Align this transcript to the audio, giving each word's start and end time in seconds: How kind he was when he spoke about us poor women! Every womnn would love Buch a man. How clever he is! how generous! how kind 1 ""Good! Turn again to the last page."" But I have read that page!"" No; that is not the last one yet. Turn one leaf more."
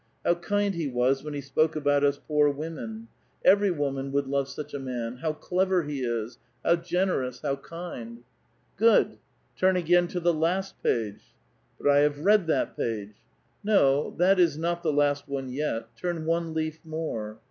How 0.25 0.33
kind 0.33 0.73
he 0.73 0.87
was 0.87 1.23
when 1.23 1.35
he 1.35 1.41
spoke 1.41 1.75
about 1.75 2.03
us 2.03 2.17
poor 2.17 2.49
women! 2.49 3.07
Every 3.45 3.69
womnn 3.69 4.09
would 4.11 4.25
love 4.25 4.49
Buch 4.55 4.73
a 4.73 4.79
man. 4.79 5.17
How 5.17 5.33
clever 5.33 5.83
he 5.83 5.99
is! 6.01 6.39
how 6.65 6.77
generous! 6.77 7.41
how 7.41 7.57
kind 7.57 8.15
1 8.15 8.23
""Good! 8.77 9.17
Turn 9.55 9.75
again 9.75 10.07
to 10.07 10.19
the 10.19 10.33
last 10.33 10.81
page."" 10.81 11.21
But 11.79 11.91
I 11.91 11.99
have 11.99 12.25
read 12.25 12.47
that 12.47 12.75
page!"" 12.75 13.13
No; 13.73 14.15
that 14.17 14.39
is 14.39 14.57
not 14.57 14.81
the 14.81 14.91
last 14.91 15.27
one 15.29 15.51
yet. 15.51 15.95
Turn 15.95 16.25
one 16.25 16.55
leaf 16.55 16.79
more." 16.83 17.37